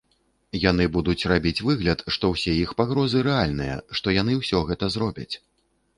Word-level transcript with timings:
Яны 0.61 0.87
будуць 0.95 1.27
рабіць 1.31 1.63
выгляд, 1.67 1.99
што 2.17 2.31
ўсе 2.33 2.55
іх 2.63 2.73
пагрозы 2.81 3.23
рэальныя, 3.31 3.75
што 4.01 4.19
яны 4.21 4.31
ўсё 4.43 4.67
гэта 4.71 4.85
зробяць. 4.97 5.33